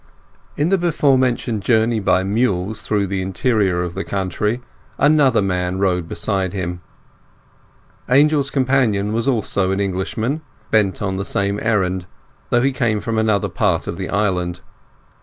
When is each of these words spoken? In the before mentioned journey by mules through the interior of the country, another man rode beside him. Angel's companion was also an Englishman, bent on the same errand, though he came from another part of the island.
In 0.57 0.69
the 0.69 0.79
before 0.79 1.15
mentioned 1.15 1.61
journey 1.61 1.99
by 1.99 2.23
mules 2.23 2.81
through 2.81 3.05
the 3.05 3.21
interior 3.21 3.83
of 3.83 3.93
the 3.93 4.03
country, 4.03 4.63
another 4.97 5.43
man 5.43 5.77
rode 5.77 6.07
beside 6.09 6.53
him. 6.53 6.81
Angel's 8.09 8.49
companion 8.49 9.13
was 9.13 9.27
also 9.27 9.69
an 9.69 9.79
Englishman, 9.79 10.41
bent 10.71 11.03
on 11.03 11.17
the 11.17 11.23
same 11.23 11.59
errand, 11.61 12.07
though 12.49 12.61
he 12.63 12.73
came 12.73 12.99
from 12.99 13.19
another 13.19 13.47
part 13.47 13.85
of 13.85 13.97
the 13.99 14.09
island. 14.09 14.61